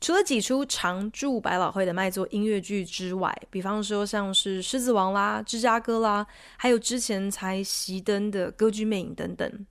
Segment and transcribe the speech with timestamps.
[0.00, 6.26] 除了几出常驻百老汇的卖座音乐剧之外，比方说像是《狮子王》啦、《芝加哥》啦，
[6.56, 9.66] 还有之前才熄灯的《歌剧魅影》等等，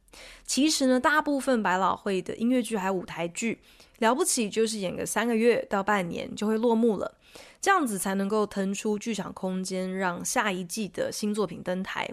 [0.46, 3.60] 其实呢，大部分百老汇的音乐剧还有舞台剧，
[3.98, 7.18] 了不起就是演个三个月到半年就会落幕了，
[7.60, 12.08] 这样子才能够腾出剧场空间，让下一季的新作品登台。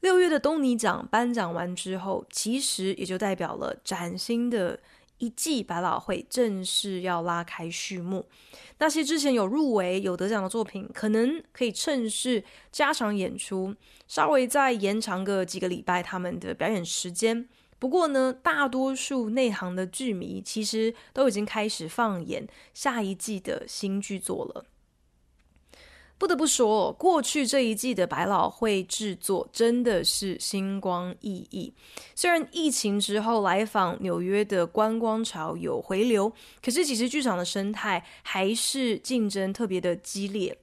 [0.00, 4.78] 六月的东尼奖颁奖完之后，其实也就代表了崭新的
[5.18, 8.26] 一季百老汇正式要拉开序幕。
[8.78, 13.74] 那些之前有入围、有得奖的作品，可能可以趁势加场演出，
[14.06, 17.48] 稍微再延长个几个礼拜他们的表演时间。
[17.80, 24.64] 不过呢，大多数内行的剧迷其实都已经开始放眼下一季的新剧作了。
[26.18, 31.72] 不得不说，过去这一季的百老汇制作真的是星光熠熠。
[32.16, 40.58] 虽然疫情之后来访纽约的观光潮有回流，可是其实剧场的生态还是竞争特别的激烈。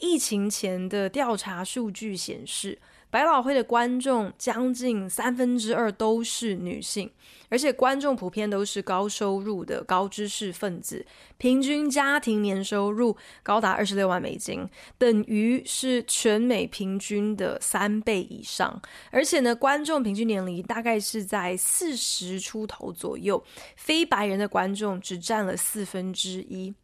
[0.00, 2.78] 疫情前的调查数据显示，
[3.10, 7.10] 百老汇的观众将近三分之二都是女性，
[7.48, 11.06] 而且观众普遍都是高收入的高知识分子，
[11.38, 18.78] 平均家庭年收入高达二十六万美金，等于是全美平均的三倍以上。
[19.10, 23.42] 而且呢，观众平均年龄大概是在四十出头左右，
[23.74, 26.74] 非白人的观众只占了四分之一。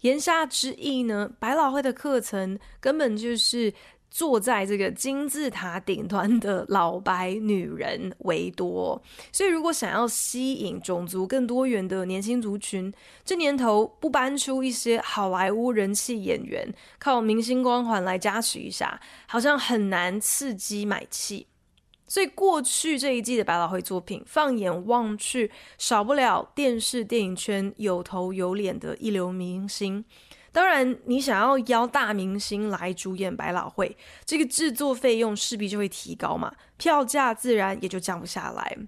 [0.00, 3.70] 言下之意呢，百老汇的课程根本就是。
[4.14, 9.02] 坐在这个金字塔顶端的老白女人为多，
[9.32, 12.94] 所以如果想要吸引种族更多元的年轻族群，
[13.24, 21.48] 这年头不搬出一些好莱坞人气演员，靠明星光环来加持一下，好像很难刺激买气。
[22.06, 30.04] 所以过去这一季的百老汇作品，放眼望去，少不了电视电影圈有头有脸的一流明星。
[30.54, 38.78] 当然，你想要邀大明星来主演百老汇，这个制作费用势必就会提高嘛，票价自然也就降不下来。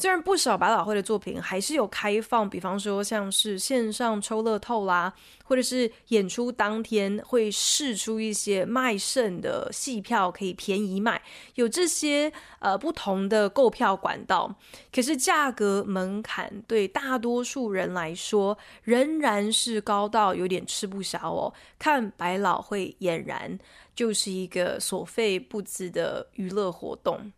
[0.00, 11.20] 虽然不少百老汇的作品还是有开放，比方说像是线上抽乐透啦，或者是演出当天会释出一些卖剩的戏票可以便宜卖，
[11.56, 14.54] 有这些呃不同的购票管道。
[14.92, 21.52] 可是价格门槛对大多数人来说仍然是高到有点吃不消哦。
[21.76, 23.58] 看百老汇俨然
[23.96, 27.32] 就是一个所费不貲的娱乐活动。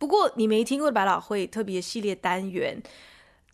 [0.00, 2.82] 不过你没听过百老汇特别系列单元，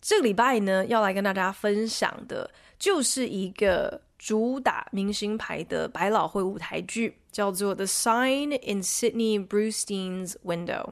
[0.01, 2.49] 这个礼拜呢要来跟大家分享的，
[2.79, 10.85] 就是一个主打明星牌的百老汇舞台剧，叫做《The Sign in Sydney Brewstein's Window》。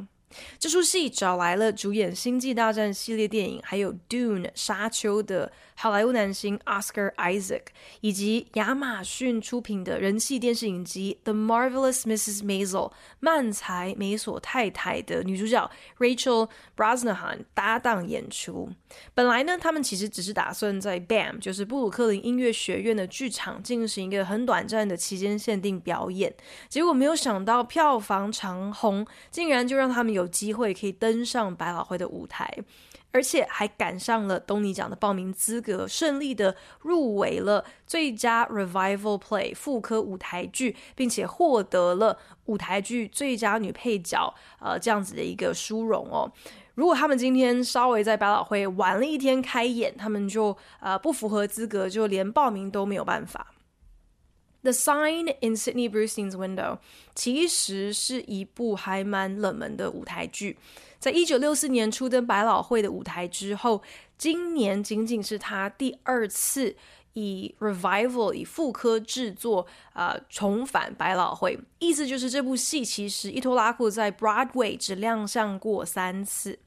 [0.59, 7.65] 这出戏找来了主演《星际大战》系列电影，还有《Dune》沙丘的好莱坞男星 Oscar Isaac，
[8.01, 12.41] 以及亚马逊出品的人气电视影集《The Marvelous Mrs.
[12.43, 15.69] Maisel》漫才美索太太的女主角
[15.99, 18.71] Rachel Brosnahan 搭档演出。
[19.13, 26.33] 本来呢，他们其实只是打算在 BAM，就是布鲁克林音乐学院的剧场进行一个很短暂的期间限定表演，
[26.67, 30.15] 结果没有想到票房长红，竟然就让他们。
[30.15, 32.49] 有机会可以登上百老汇的舞台，
[33.15, 42.17] 而且还赶上了东尼奖的报名资格，顺利的入围了最佳 Revival Play 复刻舞台剧，并且获得了
[42.47, 46.29] 舞台剧最佳女配角，呃，这样子的一个殊荣哦。
[46.73, 53.54] 如果他们今天稍微在百老汇晚了一天开演，他们就呃不符合资格，就连报名都没有办法。
[54.66, 56.79] The Sign in Sydney Brustein's Window
[57.14, 60.58] 其实是一部还蛮冷门的舞台剧，
[60.97, 63.84] 在一九六四年初登百老汇的舞台之后，
[64.17, 66.76] 今年仅仅是他第二次
[67.14, 76.58] 以 revival 以复刻制作啊、呃、重返百老汇，意思就是这部戏其实一拖拉库在 Broadway 只亮相过三次。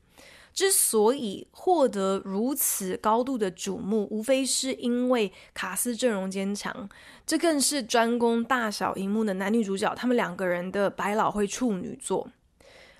[0.58, 6.88] 之所以获得如此高度的瞩目，无非是因为卡斯阵容坚强，
[7.24, 12.28] 这更是专攻大小荧幕的男女主角，他们两个人的百老汇处女作。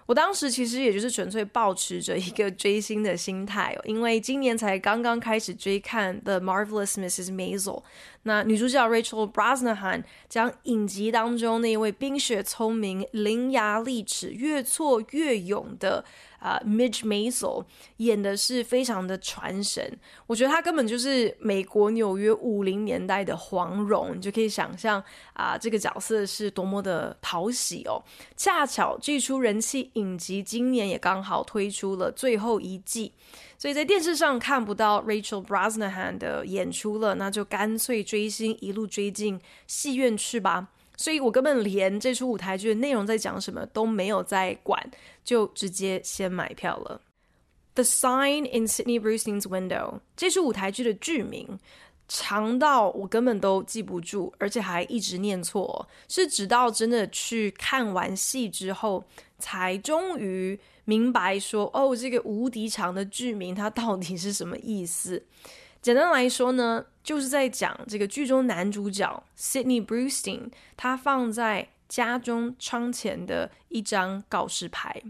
[0.07, 7.33] 我当时其实也就是纯粹抱持着一个追星的心态，因为今年才刚刚开始追看《The Marvelous Mrs.
[7.33, 7.81] Maisel》，
[8.23, 16.05] 那女主角 Rachel Brosnahan 将影集当中那位冰雪聪明、伶牙俐齿、越挫越勇的。
[16.39, 17.65] 啊、，Midge Maisel
[17.97, 25.03] 演的是非常的传神，我觉得他根本就是美国纽约五零年代的黄蓉，你就可以想象
[25.33, 28.03] 啊这个角色是多么的讨喜哦。
[28.37, 33.13] 恰巧这出人气影集今年也刚好推出了最后一季，
[33.59, 40.69] 所以在电视上看不到 Rachel Brosnahan 的演出了，那就干脆追星一路追进戏院去吧。
[40.99, 44.91] 所以我根本连这出舞台剧的内容在讲什么都没有在管，
[45.25, 47.01] 就直接先买票了。
[47.75, 51.59] The Sign in Sydney Brustein's Window 这出舞台剧的剧名
[52.09, 59.05] 长到我根本都记不住，而且还一直念错，是直到真的去看完戏之后，
[59.39, 65.25] 才终于明白说，哦，这个无敌长的剧名它到底是什么意思。
[65.81, 75.03] 简单来说呢，就是在讲这个剧中男主角 Sydney Brustein，他放在家中窗前的一张告示牌。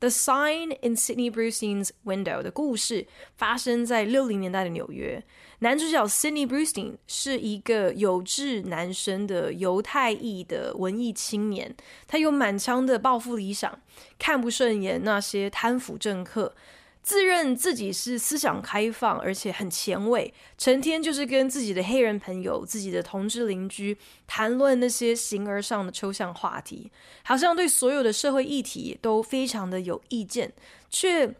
[0.00, 5.20] The Sign in Sydney Brustein's Window 的故事发生在六零年代的纽约。
[5.58, 11.74] 男主角 Sydney Brustein 是一个有志男生的犹太裔的文艺青年，
[12.06, 13.76] 他有满腔的抱负理想，
[14.20, 16.54] 看不顺眼那些贪腐政客。
[17.02, 23.96] 自认自己是思想开放，而且很前卫，成天就是跟自己的黑人朋友、自己的同志邻居
[24.26, 26.90] 谈论那些形而上的抽象话题，
[27.22, 30.52] 好像对所有的社会议题都非常的有意见，
[30.90, 31.34] 却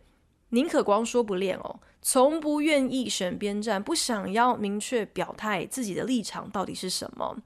[0.51, 7.37] 宁可光说不练哦，从不愿意选边站，不想要明确表态自己的立场到底是什么。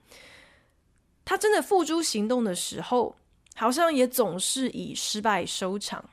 [1.24, 3.16] 他真的付诸行动的时候，
[3.56, 6.04] 好像也总是以失败收场。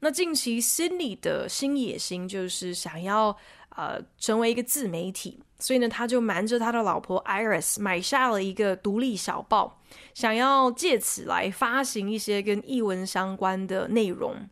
[0.00, 3.36] 那近期 Sydney 的新野心就是想要
[3.70, 9.80] 呃成为一个自媒体，所以呢，他就瞒着他的老婆 Iris 买下了一个独立小报，
[10.14, 14.48] 想要借此来发行一些跟译文相关的内容。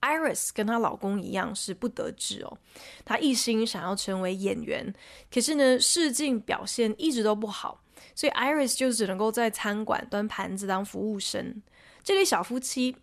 [0.00, 2.58] Iris 跟她老公一样是不得志哦，
[3.04, 4.92] 她一心想要成为演员，
[5.32, 7.80] 可是呢，试镜表现一直都不好，
[8.16, 11.62] 所以 Iris 就只能够在餐馆端盘子当服务生。
[12.02, 12.96] 这对小夫妻。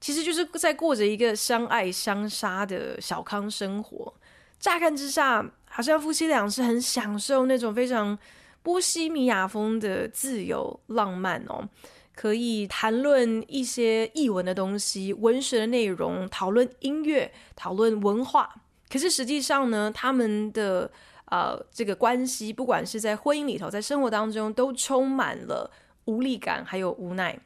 [0.00, 4.12] 其实就是在过着一个相爱相杀的小康生活。
[4.58, 8.18] 乍看之下，好像夫妻俩是很享受那种非常
[8.62, 11.68] 波西米亚风的自由浪漫哦，
[12.14, 18.54] 可以谈论一些译文的东西、文学的内容，讨论音乐、讨论文化。
[18.90, 20.90] 可是实际上呢，他们的
[21.26, 25.70] 呃这个关系，不管是在婚姻里头，在生活当中，都充满了
[26.04, 27.38] 无力感，还有无奈。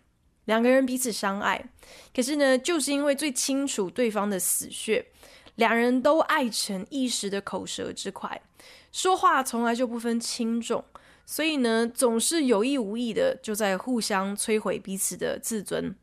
[0.47, 1.65] 两个人彼此相爱，
[2.15, 5.05] 可是呢，就是因为最清楚对方的死穴，
[5.55, 8.41] 两人都爱成一时的口舌之快，
[8.93, 10.85] 说话从来就不分轻重，
[11.25, 15.95] 所以呢，总是有意无意的就在互相摧毁彼此的自尊。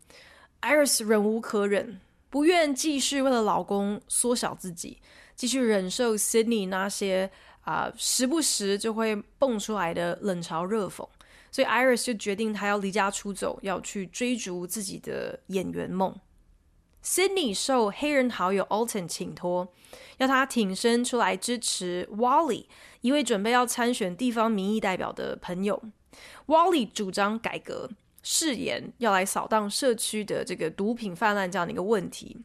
[0.62, 2.00] Iris 忍无可忍，
[2.30, 5.00] 不愿继续为了老公缩小自己，
[5.36, 7.30] 继续忍受 Sydney 那些
[7.64, 11.08] 啊、时不时就会蹦出来的冷嘲热讽。
[11.52, 16.16] 所以，Iris 就决定她要离家出走，要去追逐自己的演员梦。
[17.04, 19.74] Sydney 受黑人好友 Alton 请托，
[20.20, 22.66] 要他挺身出来支持 Wally，
[23.02, 25.82] 一位准备要参选地方民意代表的朋友。
[26.46, 27.90] Wally 主张改革，
[28.22, 32.38] 誓言要来扫荡社区的这个毒品泛滥这样的一个问题。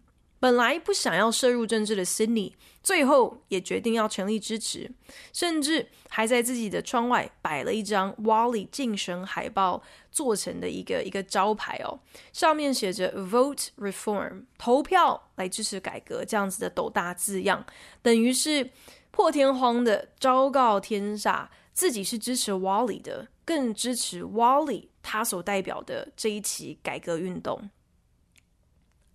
[0.47, 4.89] 本来不想要涉入政治的 Sydney，最后也决定要全力支持，
[5.33, 11.99] 甚至还在自己的窗外摆了一张 Wally 竞选海报做成的一个一个招牌哦，
[12.33, 17.67] 上面写着 “Vote Reform”，投票来支持改革这样子的斗大字样，
[18.01, 18.71] 等于是
[19.11, 27.69] 破天荒的昭告天下，自己是支持 Wally 的，更支持 Wally 他所代表的这一起改革运动。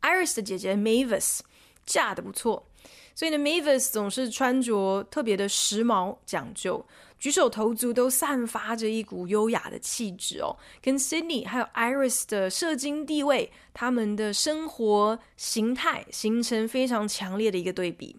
[0.02, 1.40] Iris 的姐姐 Mavis
[1.86, 2.68] 嫁得不错，
[3.16, 6.86] 所以呢，Mavis 总是穿着特别的时髦讲究，
[7.20, 10.58] 举手投足都散发着一股优雅的气质哦。
[10.82, 18.18] 跟 Sydney 还有 Iris 的社经地位，他们的生活形态形成非常强烈的一个对比，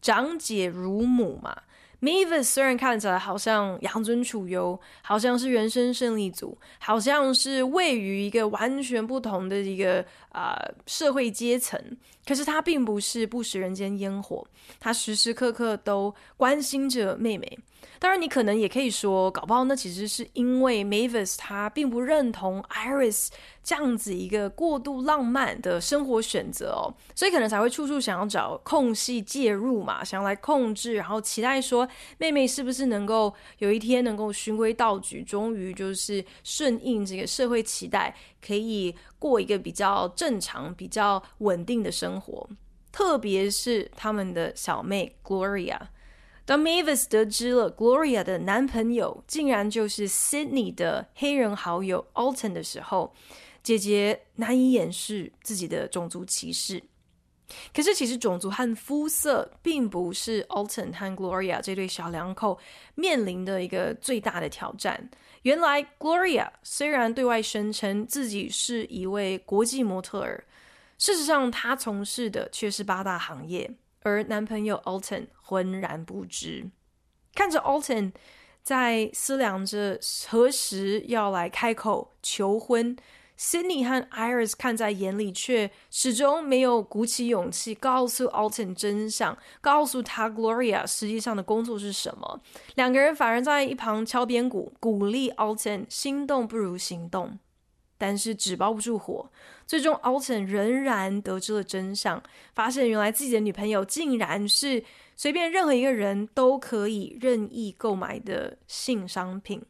[0.00, 1.62] 长姐如母嘛。
[2.02, 11.80] Mavis 虽然看起来好像养尊处优，好像是人生胜利组，好像是位于一个完全不同的一个啊、呃、社会阶层，
[12.26, 14.44] 可是他并不是不食人间烟火，
[14.80, 17.58] 他时时刻刻都关心着妹妹。
[17.98, 23.28] 当然，你可能也可以说，搞不好那其实是因为 Mavis 他并不认同 Iris
[23.62, 42.48] 这样子一个过度浪漫的生活选择哦，所以可能才会处处想要找空隙介入嘛，想要来控制，然后期待说妹妹是不是能够有一天能够循规蹈矩，终于就是顺应这个社会期待，可以过一个比较正常、比较稳定的生活。
[42.90, 45.78] 特别是他们的小妹 Gloria。
[46.44, 53.14] 当 Mavis 得知了 Gloria 的男朋友竟然就是 Sydney 的黑人好友 Alton 的时候，
[53.62, 56.82] 姐姐难以掩饰自己的种族歧视。
[57.74, 62.58] 可是，其实种族和肤色并不是 Alton 和 Gloria 这对小两口
[62.94, 65.10] 面临的一个最大的挑战。
[65.42, 70.44] 原来，Gloria 虽然对外声称自己是一位国际模特儿，
[70.96, 73.70] 事实上，她从事的却是八大行业。
[74.02, 76.70] 而男朋友 Alton 浑然不知，
[77.34, 78.12] 看着 Alton
[78.62, 82.96] 在思量着何时要来开口求婚
[83.38, 92.40] ，Sydney 和 Iris 看在眼里，却始终没有鼓起勇气告诉 Alton 真相，告诉他 Gloria 实际上的工作是什么。
[92.76, 97.38] 两个人反而在一旁敲边鼓，鼓励 Alton 心动不如行动。
[97.98, 99.30] 但是纸包不住火，
[99.72, 102.22] 最终 Alton 仍然得知了真相，
[102.54, 104.84] 发现原来自己的女朋友竟然是
[105.16, 109.62] 随便任何一个人都可以任意购买的性商品。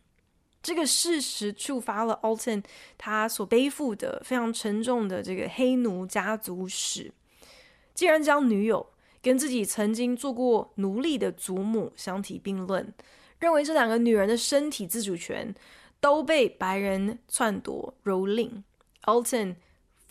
[0.60, 2.64] 这个事实触发了 Alton
[2.98, 7.12] 他所背负的非常沉重的这个黑奴家族史，
[7.94, 8.84] 竟然将女友
[9.22, 12.92] 跟自己曾经做过奴隶的祖母相提并论，
[13.38, 15.54] 认为这两个女人的身体自主权。
[16.00, 18.64] 都被白人篡夺蹂躏
[19.04, 19.54] ，Alton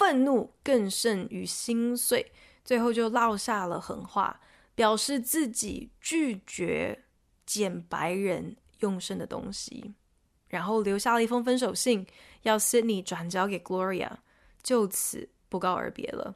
[0.02, 2.32] 愤怒更甚于心碎，
[2.66, 4.42] 最后就落下了狠话，
[4.74, 7.06] 表示自己拒绝
[7.46, 9.94] 捡白人用剩的东西，
[10.48, 12.08] 然后留下了一封分手信，
[12.42, 14.10] 要 Sydney 转交给 Gloria，
[14.64, 16.36] 就此不告而别了。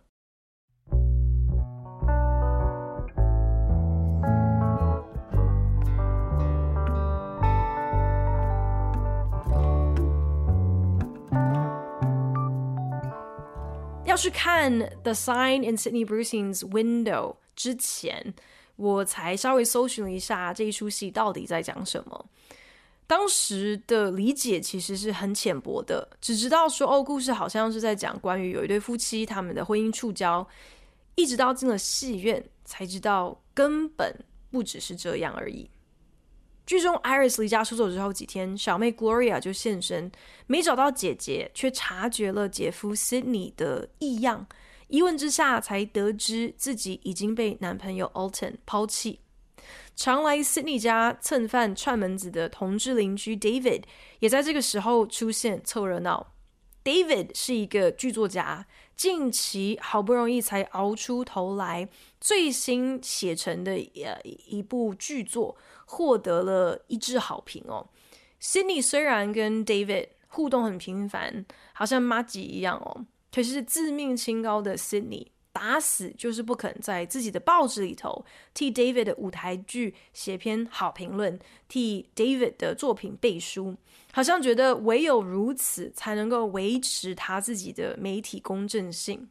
[14.16, 14.72] 要去看
[15.04, 18.34] 《The Sign in Sydney Brucine's Window》之前，
[18.78, 22.26] 我才稍微搜寻了一下这一出戏到底在讲什么。
[23.08, 30.48] 当时的理解其实是很浅薄的，只知道说哦，故事好像是在讲关于有一对夫妻他们的婚姻触礁，
[31.16, 34.16] 一直到进了戏院才知道根本
[34.50, 35.70] 不只是这样而已。
[36.66, 40.12] 剧中，Iris 离家出走之后几天，小妹 Gloria 就现身，
[40.48, 44.48] 没找到姐姐，却察觉了姐夫 Sydney 的异样。
[44.88, 49.20] 一问之下，才得知自己已经被男朋友 Alton 抛弃。
[49.96, 53.84] 常来 Sydney 家蹭饭串门子的同志邻居 David
[54.20, 56.34] 也在这个时候出现凑热闹。
[56.84, 61.90] David 是一个剧作家，近期好不容易才熬出头来，
[62.22, 65.58] 最新写成的呃一部剧作。
[65.86, 67.88] 获得了一致好评哦。
[68.42, 81.40] Sydney 虽然跟 David 互动很频繁，好像麻吉一样哦，可是自命清高的 Sydney 打死就是不肯在自己的报纸里头替 David 的舞台剧写篇好评论，
[81.70, 83.78] 替 David 的作品背书，
[84.12, 89.30] 好像觉得唯有如此才能够维持他自己的媒体公正性。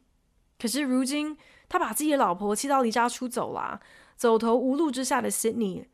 [0.57, 1.37] 可是如今
[1.69, 3.79] 他把自己的老婆气到离家出走啦，
[4.17, 5.85] 走投无路之下的 Sydney。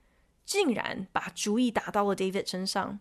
[0.51, 2.99] 竟然把主意打到了 David 身上，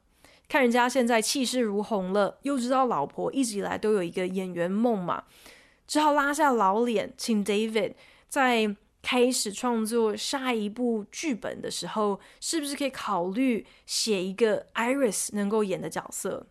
[0.49, 5.25] 看人家现在气势如虹了，又知道老婆一直以来都有一个演员梦嘛，
[5.85, 7.95] 只好拉下老脸，请 David
[8.28, 16.47] 在开始创作下一部剧本的时候，是不是可以考虑写一个 Iris 能够演的角色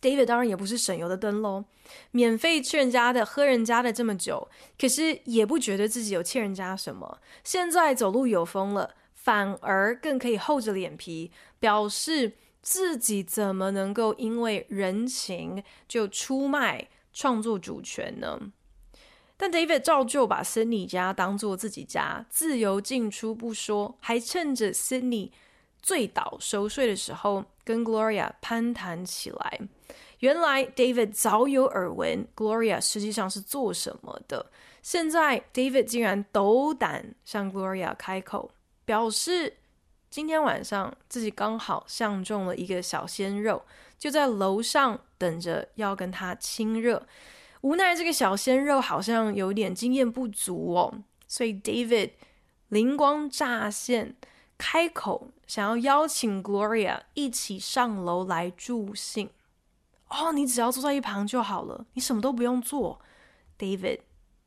[0.00, 1.66] ？David 当然也不是省油的灯喽，
[2.10, 8.96] 免费吃人家的、喝人家的这么久，可是也不觉得自己有欠人家什么，现在走路有风了。
[9.22, 18.52] 反而更可以厚着脸皮表示自己怎么能够因为人情就出卖创作主权呢？
[19.36, 25.30] 但 David 照旧把 Sydney 家当做自己家，自由进出不说，还趁着 Sydney
[25.80, 29.60] 醉倒熟睡的时候跟 Gloria 攀谈起来。
[30.18, 34.50] 原来 David 早有耳闻 Gloria 实际上是做什么的，
[34.82, 38.50] 现在 David 竟然斗胆向 Gloria 开口。
[38.84, 39.58] 表示
[40.10, 43.62] 今天晚上自己刚好相中了一个小鲜肉，
[43.98, 47.06] 就在楼上等着要跟他亲热。
[47.62, 50.92] 无奈这个小鲜肉好像有点经验不足哦，
[51.28, 52.10] 所以 David
[52.68, 54.16] 灵光乍现，
[54.58, 59.30] 开口想要邀请 Gloria 一起上楼来助兴。
[60.08, 63.00] 哦，你只要坐在一旁就好了，你什么都不用做。
[63.58, 64.00] David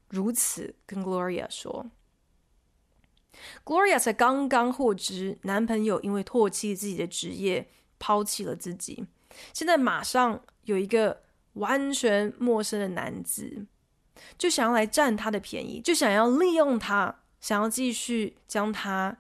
[0.10, 1.86] 如此跟 Gloria 说。
[3.64, 7.68] Gloria 才刚刚获知男朋友因为唾弃自己的职业
[8.00, 9.06] 抛弃了自己，
[9.54, 11.24] 现在马上有一个
[11.54, 13.66] 完全陌生的男子，
[14.38, 19.18] 就想要来占他的便宜，就想要利用他，想要继续将他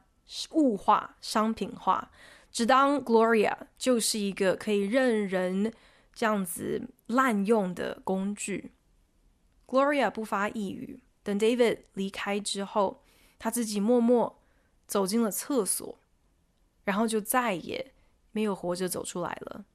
[0.52, 2.12] 物化、商品化，
[2.52, 5.74] 只当 Gloria 就是一个可以任人
[6.14, 8.72] 这样子滥用的工具。
[9.68, 13.02] Gloria 不发一语，等 David 离开之后。
[13.38, 14.40] 他自己默默
[14.88, 15.98] 走进了厕所，
[16.84, 17.94] 然后就再也
[18.32, 19.66] 没有活着走出来了。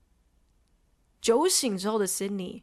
[1.20, 2.62] 酒醒之后的 Sydney，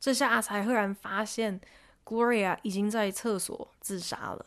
[0.00, 1.60] 这下才赫然发现
[2.04, 4.46] Gloria 已经在厕所自杀了。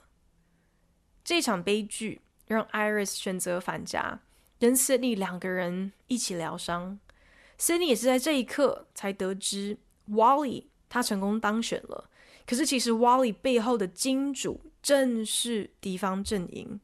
[1.24, 4.22] 这场悲剧让 Iris 选择返家，
[4.60, 7.00] 跟 Sydney 两个人一起疗伤。
[7.60, 9.77] Sydney 也是在这一刻才得知
[10.10, 12.10] Wally 他成功当选了，
[12.48, 14.70] 可是其实 Wally 背后的金主。
[14.81, 16.79] 正是敌方阵营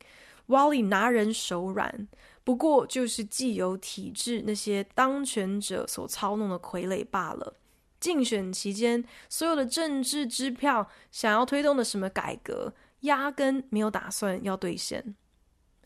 [0.47, 2.07] ，Wally 拿人手软，
[2.43, 7.55] 不过就是既有体制那些当权者所操弄的傀儡罢了。
[7.99, 15.15] 竞选期间，所有的政治支票想要推动的什么改革，压根没有打算要兑现。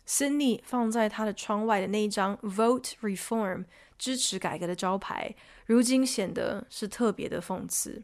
[0.05, 3.63] Sydney 放在他的窗外的那一张 Vote Reform
[3.97, 5.33] 支持改革的招牌，
[5.65, 8.03] 如今显得是特别的讽刺。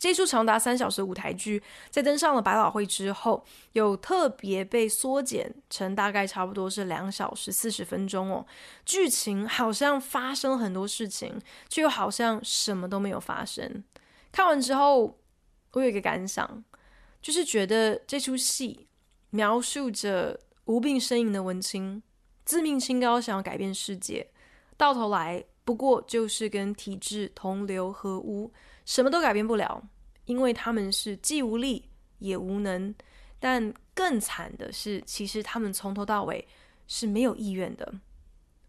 [0.00, 8.46] 这出长达三小时的舞台剧，在登上了百老汇之后，有特别被缩减成大概差不多是两小时四十分钟哦。
[8.86, 11.38] 剧情好像发生了很多事情，
[11.68, 13.84] 却又好像什么都没有发生。
[14.32, 15.18] 看完之后，
[15.72, 16.64] 我有一个感想，
[17.20, 18.88] 就是觉得这出戏
[19.28, 22.02] 描述着无病呻吟的文青，
[22.46, 24.30] 自命清高，想要改变世界，
[24.78, 28.50] 到头来不过就是跟体制同流合污。
[28.84, 29.82] 什么都改变不了，
[30.24, 32.94] 因为他们是既无力也无能。
[33.38, 36.46] 但更惨的是，其实他们从头到尾
[36.86, 37.94] 是没有意愿的。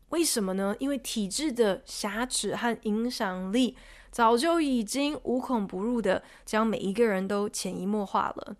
[0.09, 0.75] 为什么呢？
[0.79, 3.77] 因为体制的瑕疵和影响力
[4.11, 8.55] 早就已经无孔不入的将每一个人都潜移默化了。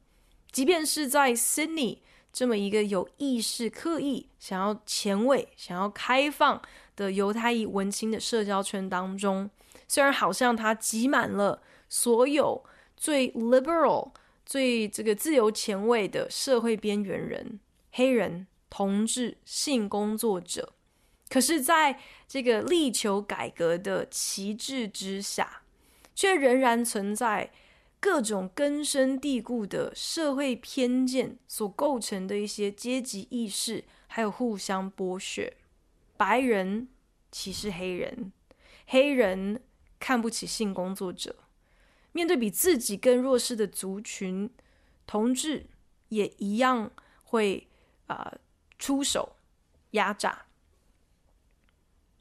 [0.52, 2.00] 即便是在 Sydney
[2.34, 6.62] 这么一个有意识、刻意想要前卫、想要开放
[6.96, 9.50] 的犹太裔文青的社交圈当中。
[9.92, 12.64] 虽然好像他挤满了所有
[12.96, 14.14] 最 liberal、
[14.46, 17.60] 最这个自由前卫的社会边缘人、
[17.92, 20.72] 黑人、同志、性工作者，
[21.28, 25.64] 可是在这个力求改革的旗帜之下，
[26.16, 27.52] 却仍然存在
[28.00, 35.58] 各种根深蒂固的社会偏见所构成的一些阶级意识，还有互相剥削，
[36.16, 36.88] 白人
[37.30, 38.32] 歧视黑人，
[38.88, 39.62] 黑人。
[40.02, 41.36] 看不起性工作者，
[42.12, 44.50] 面对比自己更弱势的族群，
[45.06, 45.68] 同志
[46.10, 46.92] 也一样
[47.24, 47.68] 会
[48.08, 48.40] 啊、呃、
[48.80, 49.36] 出手
[49.92, 50.46] 压榨。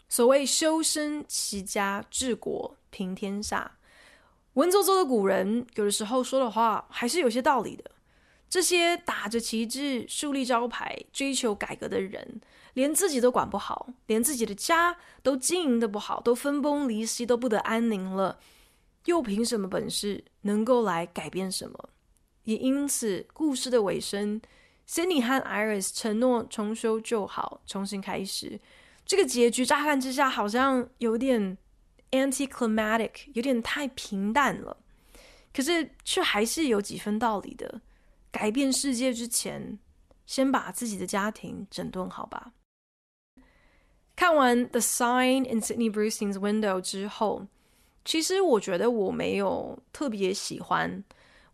[0.08, 3.78] 所谓修身齐家治国平天下，
[4.54, 7.90] 文绉绉的古人有的时候说的话还是有些道理的。
[8.50, 12.40] 这些打着旗帜、树立招牌、追求改革的人，
[12.74, 18.40] 连自己都管不好，连自己的家都经营的不好，都分崩离析，都不得安宁了，
[19.04, 21.90] 又凭什么本事能够来改变什么？
[22.42, 24.42] 也因此，故事的尾声
[24.88, 28.58] ，Sydney 和 Iris 承诺重修旧好，重新开始。
[29.06, 31.56] 这个结局乍看之下好像有点
[32.10, 34.76] anticlimactic，有点太平淡了，
[35.54, 37.80] 可是却还是有几分道理的。
[38.30, 39.78] 改变世界之前，
[40.26, 42.52] 先把自己的家庭整顿好吧。
[44.14, 47.46] 看完《The Sign in Sydney Brustein's Window》之后，
[48.04, 51.02] 其实我觉得我没有特别喜欢，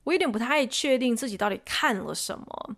[0.04, 2.76] 我有点不太确定自己到底看了什么，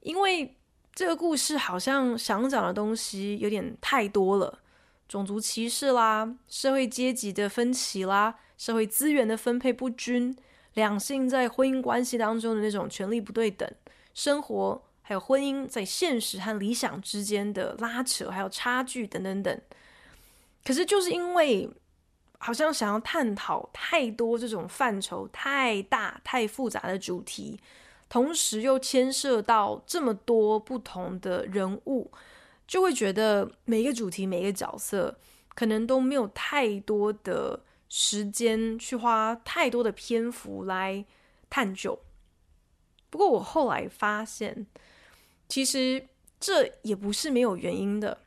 [0.00, 0.56] 因为
[0.94, 4.60] 这个故事好像想讲的东西有点太多了，
[5.08, 10.36] 种族歧视啦，社会阶级的分歧啦，社会资源的分配不均。
[10.78, 13.68] 两性在婚姻关系当中的那种权力不对等，
[14.14, 19.60] 生活还有婚姻在现实和理想之间的拉扯，还有差距等等等。
[20.64, 21.68] 可是就是因为
[22.38, 27.58] 好像想要探讨太多这种范畴太大太复杂的主题，
[28.08, 32.08] 同时又牵涉到这么多不同的人物，
[32.68, 35.18] 就会觉得每一个主题每一个角色
[35.56, 41.04] 可能都没有太多的时间去花太多的篇幅来
[41.48, 41.98] 探究。
[43.10, 44.66] 不过我后来发现，
[45.48, 48.18] 其实这也不是没有原因的。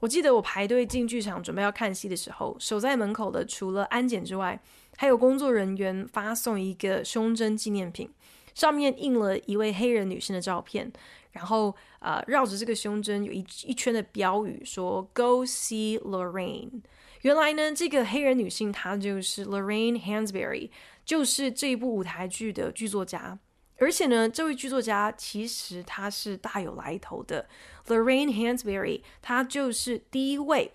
[0.00, 4.60] 我记得我排队进剧场准备要看戏的时候，守在门口的除了安检之外，
[4.96, 8.08] 还有工作人员发送一个胸针纪念品，
[8.54, 10.92] 上面印了一位黑人女性的照片，
[11.32, 16.82] 然后呃绕着这个胸针有一一圈的标语说 “Go see Lorraine”。
[17.24, 20.68] 原来呢，这个黑人女性她就是 Lorraine Hansberry，
[21.06, 23.38] 就是这一部舞台剧的剧作家。
[23.78, 27.48] 而且呢，这位剧作家其实他是大有来头的。
[27.86, 30.70] Lorraine Hansberry，她就是第一位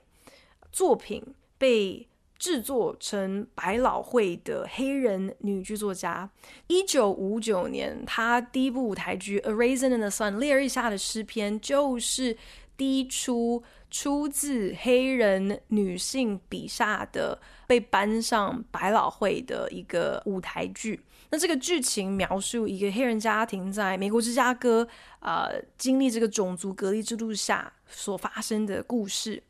[0.72, 1.24] 作品
[1.60, 2.08] 被
[2.40, 6.28] 制作成百老汇的黑人女剧作家。
[6.66, 12.36] 一九五九年，她第一部舞台剧《A Raisin in the Sun》烈日下的诗篇，就是
[12.76, 21.00] 第一出出自黑人女性笔下的被搬上百老汇的一个舞台剧。
[21.32, 24.88] 那这个剧情描述一个黑人家庭在美国芝加哥，
[25.20, 29.42] 呃，经历这个种族隔离制度下所发生的故事。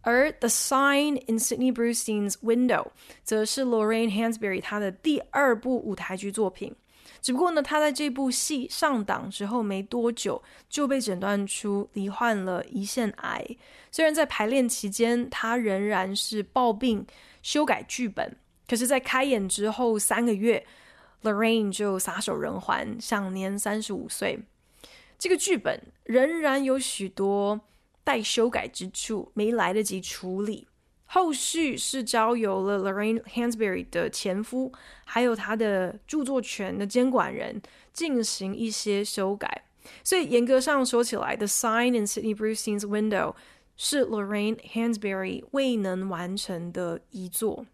[0.00, 2.84] 而《The Sign in Sydney Brustein's Window》
[3.24, 6.74] 则是 Lorraine Hansberry 她的第二部舞台剧作品。
[7.20, 13.44] 只不过呢，他在这部戏上档之后没多久就被诊断出罹患了胰腺癌。
[13.90, 17.06] 虽然在排练期间，他仍然是抱病
[17.42, 20.66] 修改剧本，可是，在开演之后三个月。
[21.24, 24.38] Lorraine 就撒手人寰，享年三十五岁。
[25.18, 27.60] 这个剧本仍然有许多
[28.04, 30.68] 待修改之处，没来得及处理。
[31.10, 34.72] 后续是交由了 Lorraine Hansberry 的前夫，
[35.06, 37.60] 还有他的著作权的监管人
[37.92, 39.64] 进行一些修改。
[40.04, 43.32] 所以严格上说起来，《The Sign in Sydney Brustein's Window》
[43.74, 47.64] 是 Lorraine Hansberry 未能完成的遗作。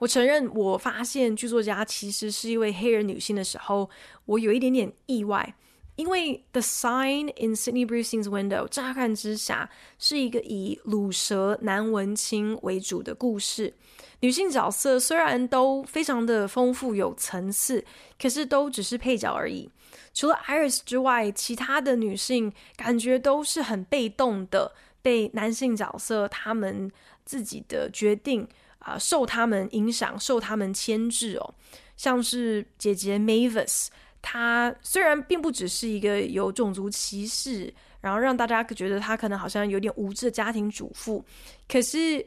[0.00, 3.88] 我承认，我发现剧作家其实是一位黑人女性的时候，
[4.24, 5.54] 我有一点点意外，
[5.98, 13.74] 因为《The Sign in Sydney Brustein's Window》乍看之下是一个以鲁蛇男文青为主的故事，
[14.20, 17.84] 女性角色虽然都非常的丰富有层次，
[18.16, 19.68] 可是都只是配角而已。
[20.14, 26.88] 除了 Iris 之外，其他的女性感觉都是很被动的，被男性角色他们
[27.24, 28.46] 自己的决定。
[28.78, 31.54] 啊、受他们影响，受他们牵制哦。
[31.96, 33.88] 像是姐姐 Mavis，
[34.20, 41.24] 他虽然并不只是一个有种族歧视，然后让大家觉得他可能好像有点无知的家庭主妇，
[41.68, 42.24] 可是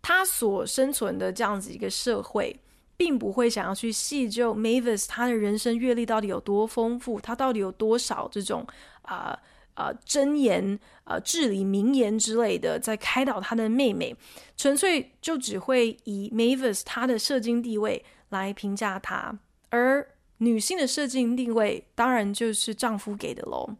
[0.00, 2.54] 他所生存的这样子一个社会，
[2.96, 8.66] 并不会想要去细究 Mavis 他的人生阅历到底有多丰富，他到底有多少这种
[9.02, 9.30] 啊。
[9.30, 9.38] 呃
[9.74, 14.14] 呃，箴言、呃，至理名言之类的，在开导他的妹妹，
[14.54, 19.34] 纯粹就只会以 Mavis 他的社经地位来评价他，
[19.70, 20.06] 而
[20.42, 23.76] 女性的设定定位当然就是丈夫给的喽。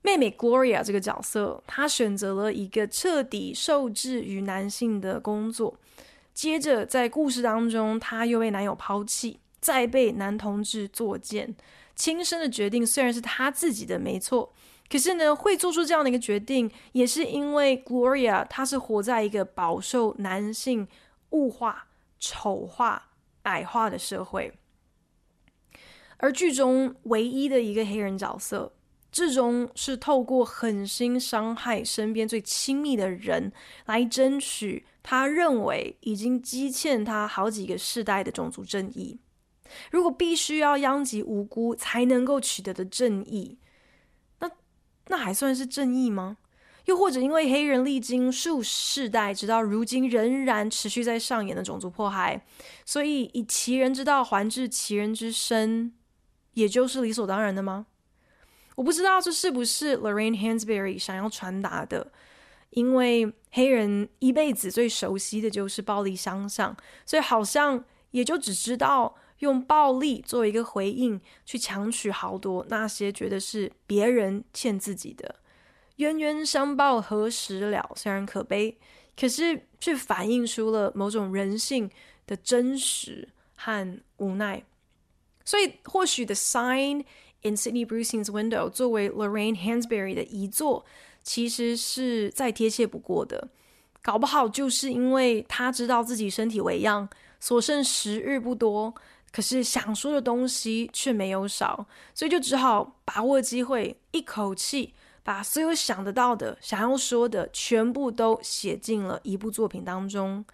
[0.00, 5.76] 妹妹 Gloria 这个角色，她选择了一个彻底受制于男性的工作，
[6.32, 11.56] 接着在故事当中，她又被男友抛弃，再被男同志作贱。
[11.96, 14.52] 轻生的决定虽然是她自己的没错，
[14.88, 20.86] 可是呢，会做出这样的一个决定，也是因为 Gloria 她是活在一个饱受男性
[21.30, 21.86] 物化、
[22.20, 23.10] 丑化、
[23.44, 24.52] 矮化的社会，
[26.24, 28.72] 而剧中唯一的一个黑人角色，
[29.12, 33.52] 最终是透过狠心伤害身边最亲密的人，
[33.84, 39.20] 来争取他认为已经积欠他好几个世代的种族正义。
[39.90, 43.58] 如果必须要殃及无辜才能够取得的正义，
[44.40, 44.50] 那
[45.08, 46.38] 那还算是正义吗？
[46.86, 52.46] 又或者因为黑人历经数世代，直到如今仍然持续在上演的种族迫害，
[52.86, 55.92] 所以以其人之道还治其人之身，
[56.54, 57.86] 也就是理所当然的吗？
[58.76, 62.10] 我不知道这是不是 Lorraine Hansberry 想要传达的，
[62.70, 69.16] 因为黑人一辈子最熟悉的就是暴力相向，所以好像也就只知道。
[69.40, 75.34] 用暴力作为一个回应，去强取豪夺那些觉得是别人欠自己的，
[75.96, 77.90] 冤冤相报何时了？
[77.94, 78.78] 虽然可悲，
[79.18, 81.90] 可是却反映出了某种人性
[82.26, 84.62] 的真实和无奈。
[85.44, 87.04] 所以，或许《The Sign
[87.42, 90.84] in Sydney Brucin's Window》作为 Lorraine Hansberry 的遗作，
[91.22, 93.48] 其实是再贴切不过的。
[94.02, 97.08] 搞不好就是因为他知道自己身体微恙，
[97.40, 98.94] 所剩时日不多。
[99.32, 110.44] 可是想说的东西却没有少，所以就只好把握机会，一口气把所有想得到的、想要说的全部都写进了一部作品当中。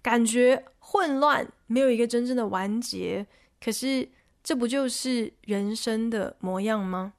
[0.00, 3.26] 感觉混乱，没有一个真正的完结。
[3.62, 4.08] 可是，
[4.42, 7.12] 这不就是人生的模样吗？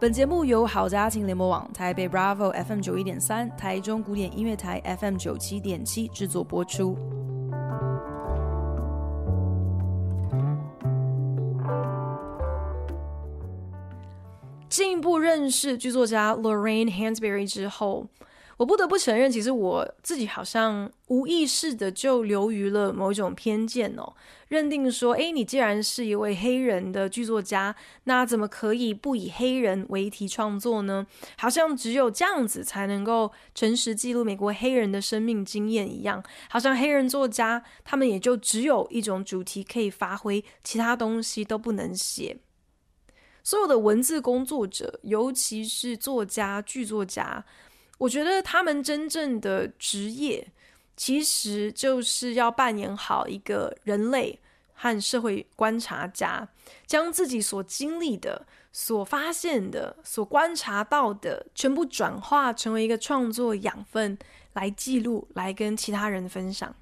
[0.00, 6.96] 本节目由好家庭联播网、台北 Bravo FM 九一点三、台中古典音乐台 FM 九七点七制作播出。
[14.68, 18.06] 进一步认识剧作家 Lorraine Hansberry 之后，
[18.58, 24.12] 我不得不承认，其实我自己好像无意识的就流于了某一种偏见哦，
[24.48, 31.06] 认定说，诶，你既然是一位黑人的剧作家，那怎么可以不以黑人为题创作呢？
[31.38, 42.36] 好像只有这样子才能够诚实记录美国黑人的生命经验一样，好像黑人作家他们也就只有一种主题可以发挥，其他东西都不能写。
[43.42, 47.44] 所有的文字工作者，尤其是作家、剧作家。
[47.98, 50.52] 我觉得他们真正的职业，
[50.96, 54.38] 其实就是要扮演好一个人类
[54.72, 56.48] 和社会观察家，
[56.86, 64.16] 将自己所经历的、所发现的、所观察到的，全部转化成为一个创作养分，
[64.52, 66.74] 来记录，来跟其他人分享。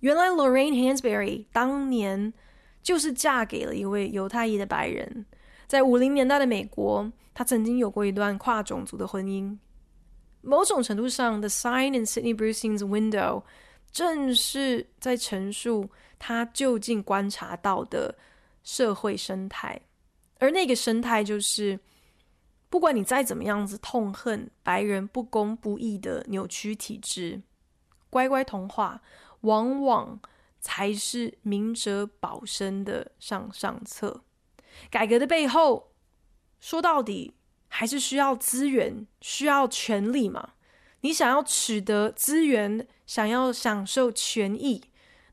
[0.00, 2.34] 原来 Lorraine Hansberry 当年
[2.82, 5.24] 就是嫁给了一位犹太裔的白人，
[5.66, 9.56] 在五零年代的美国，他曾经有过一段跨种族的婚姻。
[10.40, 13.40] 某种程度上，《The Sign in Sidney Brustein's Window》
[13.90, 18.14] 正是在陈述他究竟观察到的
[18.62, 19.80] 社会生态，
[20.38, 21.80] 而那个生态就是，
[22.68, 27.40] 不管你再怎么样子痛恨白人不公不义的扭曲体制，
[28.10, 29.00] 乖乖童话
[29.40, 30.20] 往往
[30.60, 34.22] 才是明哲保身的上上策。
[34.90, 35.92] 改革的背后，
[36.60, 37.34] 说到底。
[37.76, 40.50] 还是需要资源，需要权力嘛？
[41.00, 44.80] 你想要取得资源，想要享受权益，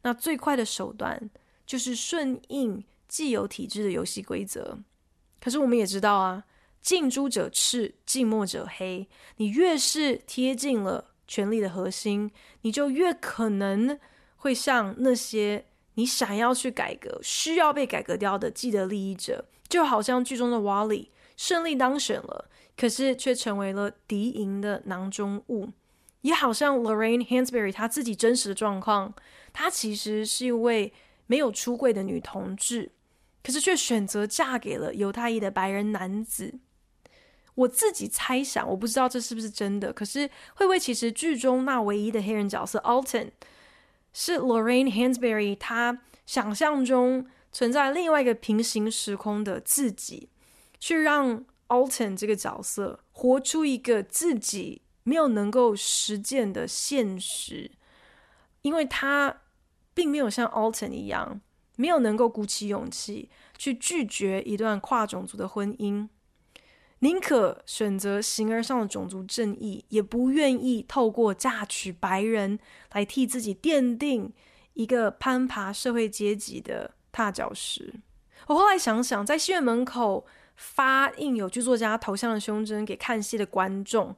[0.01, 1.29] 那最快的手段
[1.67, 4.79] 就是顺应既有体制的游戏规则。
[5.39, 6.43] 可是我们也知道啊，
[6.81, 9.07] 近朱者赤，近墨者黑。
[9.37, 13.99] 你越是贴近了权力的核心，你就越可能
[14.37, 15.63] 会像那些
[15.95, 21.07] 你想要去改革、需要被改革掉的既得利益者，就好像剧中的 Wally。
[21.37, 25.69] 胜利当选了，可是却成为了敌营的囊中物，
[26.21, 29.15] 也好像 Lorraine Hansberry 她自己真实的状况，
[29.51, 30.93] 她其实是一位
[31.25, 32.91] 没有出柜的女同志，
[33.41, 36.59] 可是却选择嫁给了犹太裔的白人男子。
[37.55, 43.31] 我自己猜想，我不知道这是不是真的，可是会不会其实剧中那唯一的黑人角色 Alton
[44.13, 50.29] 是 Lorraine Hansberry 她想象中存在另外一个平行时空的自己？
[50.79, 57.71] 去让 Alton 这个角色活出一个自己没有能够实践的现实，
[58.63, 59.41] 因为他
[59.93, 61.39] 并没有像 Alton 一样，
[61.75, 66.09] 没有能够鼓起勇气去拒绝一段跨种族的婚姻，
[67.01, 72.57] 宁可选择形而上的种族正义，也不愿意透过嫁娶白人
[72.93, 74.33] 来替自己奠定
[74.73, 77.93] 一个攀爬社会阶级的踏脚石。
[78.47, 80.25] 我后来想想，在戏院门口。
[80.57, 84.15] 发印有剧作家头像的胸针给看戏的观众，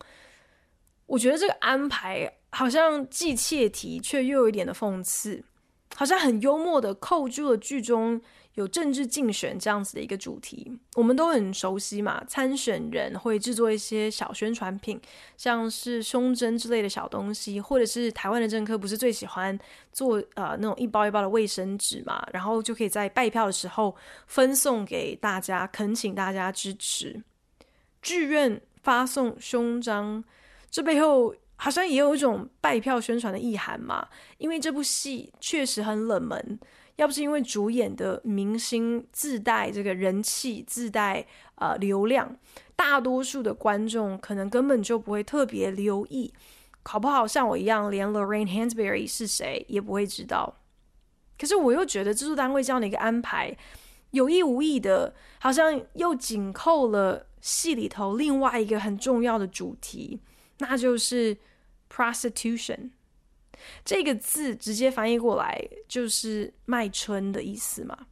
[1.05, 5.41] 我觉得这个安排好像既切题却又有一点的讽刺，
[5.95, 8.19] 好像很幽默的扣住了剧中
[8.55, 10.71] 有政治竞选这样子的一个主题。
[10.95, 14.99] 我们都很熟悉嘛，参选人会制作一些小宣传品，
[15.37, 19.57] 像是胸针之类的小东西，或者是台湾的政客不是最喜欢
[19.91, 23.95] 做呃那种一包一包的卫生纸嘛，然后就可以在拜票的时候
[24.27, 27.23] 分送给大家，恳请大家支持。
[28.01, 30.23] 剧院发送胸章，
[30.69, 34.05] 这背后好像也有一种拜票宣传的意涵嘛，
[34.37, 36.59] 因为这部戏确实很冷门。
[36.97, 42.35] 要不是因为主演的明星自带这个人气，自带呃流量，
[42.75, 46.33] 大多数的观众可能根本就不会特别留意，
[46.83, 50.57] 考不好像我一样，连 Lorraine Hansberry 是谁也不会知道。
[51.39, 53.55] 可是我又觉得制作单位这样的一个安排，
[54.11, 60.19] 有意无意的，好像又紧扣了戏里头另外一个很重要的主题，
[60.57, 61.35] 那就是
[61.93, 62.89] prostitution。
[63.85, 68.07] 这个字直接翻译过来就是卖春的意思嘛。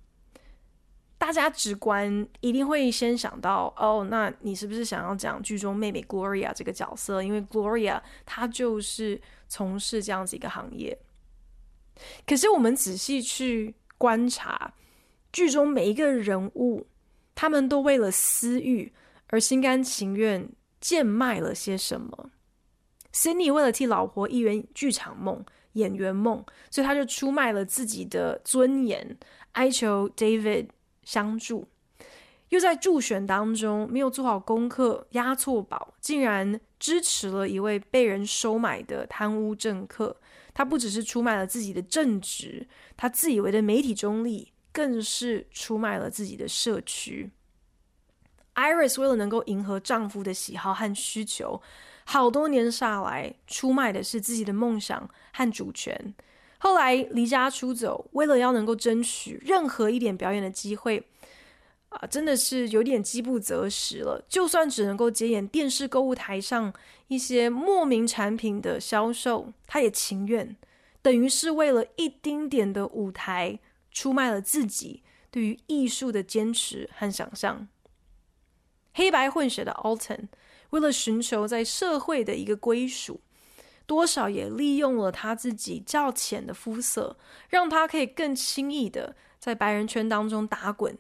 [1.18, 7.22] 大家直观一定会先想到，哦，那你是不是想要讲剧中妹妹 Gloria 这个角色？
[7.22, 10.98] 因为 Gloria 她就是从事这样子一个行业。
[12.26, 14.74] 可是我们仔细去观察
[15.32, 16.88] 剧中每一个人物，
[17.36, 18.92] 他们都为了私欲
[19.28, 22.32] 而心甘情愿贱卖了些什么。
[23.14, 25.44] Cindy 为了替老婆一圆剧场梦、
[25.74, 29.18] 演员梦，所以他就出卖了自己的尊严，
[29.54, 30.68] 哀求 David
[31.04, 31.68] 相助。
[32.50, 40.18] 又在助选当中没有做好功课，押错宝，竟然支持了一位被人收买的贪污政客。
[40.54, 47.32] 他不只是出卖了自己的正直，他自以为的媒体中立，更是出卖了自己的社区。
[48.56, 51.62] Iris 为了能够迎合丈夫的喜好和需求，
[52.12, 56.14] 好多年下来，出卖的是自己的梦想和主权。
[56.58, 61.08] 后来离家出走，为了要能够争取任何一点表演的机会。
[61.88, 64.22] 啊，真的是有点饥不择食了。
[64.28, 66.74] 就算只能够接演电视购物台上
[67.08, 70.58] 一些莫名产品的销售，他也情愿。
[71.02, 73.58] 等于是为了一丁点的舞台，
[73.90, 77.70] 出卖了自己对于艺术的坚持和想象。
[78.94, 80.28] 黑白混血的 Alton，
[80.72, 83.22] 为了寻求在社会的一个归属，
[83.86, 87.18] 多少也利用了他自己较浅的肤色，
[87.50, 90.98] 让他可以更轻易的在白人圈当中打滚。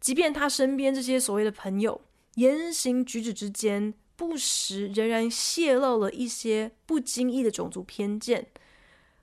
[0.00, 2.02] 即便他身边这些所谓的朋友
[2.34, 8.46] 言行举止之间，不时仍然泄露了一些不经意的种族偏见，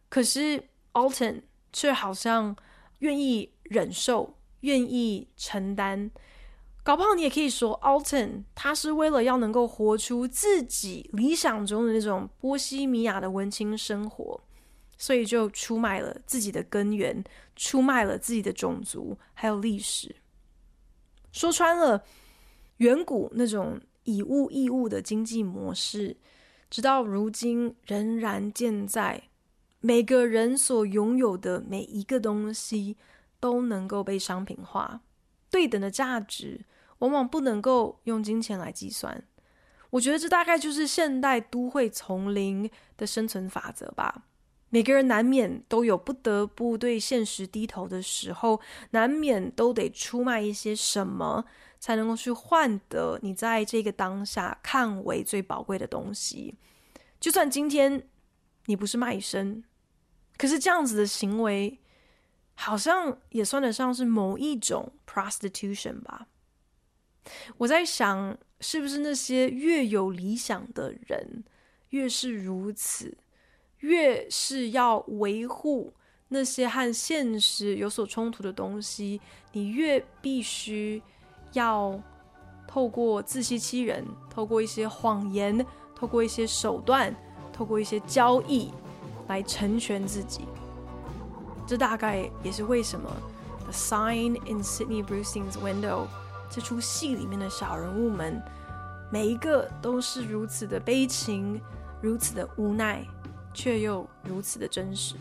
[0.09, 2.55] 可是 Alton 却好像
[2.99, 6.09] 愿意忍受，愿意承担。
[6.83, 14.41] 搞不好你也可以说，Alton 他是为了要能够活出自己理想中的那种波西米亚的文青生活，
[14.97, 17.23] 所以就出卖了自己的根源，
[17.55, 20.15] 出卖了自己的种族，还有历史。
[21.31, 22.03] 说穿了，
[22.77, 26.17] 远古那种以物易物的经济模式，
[26.69, 29.23] 直到如今仍然健在。
[29.81, 32.97] 每个人所拥有的每一个东西
[33.39, 35.01] 都能够被商品化，
[35.49, 36.65] 对等的价值
[37.01, 39.23] 往往不能够用金钱来计算。
[39.91, 44.23] 我觉得这大概就是现代都会丛林的生存法则吧。
[44.69, 48.61] 每个人难免都有不得不对现实低头的时候，
[48.91, 51.43] 难免都得出卖一些什么，
[51.77, 56.55] 才能够去换得你在这个当下看为最宝贵的东西。
[57.19, 58.07] 就算今天
[58.67, 59.61] 你不是卖身，
[60.37, 61.77] 可是这样子的行为，
[62.53, 66.27] 好像也算得上是某一种 prostitution 吧。
[67.57, 71.43] 我在想，是不是那些越有理想的人，
[71.89, 73.17] 越是如此？
[73.79, 75.93] 越是要维护
[76.27, 79.19] 那些和现实有所冲突的东西，
[79.51, 81.01] 你越必须
[81.53, 81.99] 要
[82.67, 87.15] 透过自欺欺人，透过一些谎言，透过一些手段，
[87.51, 88.71] 透过一些交易
[89.27, 90.41] 来成全自己。
[91.67, 93.09] 这大概也是为什么
[93.63, 96.05] 《The Sign in Sydney Brustein's Window》
[96.51, 98.39] 这出戏里面的小人物们，
[99.11, 101.59] 每一个都是如此的悲情，
[101.99, 103.03] 如此的无奈。
[103.53, 105.13] 却又如此的真实。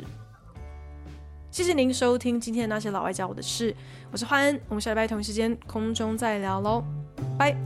[1.51, 3.75] 谢谢您收听今天的那些老外教我的事，
[4.13, 6.85] 我是欢恩，我们下礼拜同一时间空中再聊喽，
[7.37, 7.57] 拜。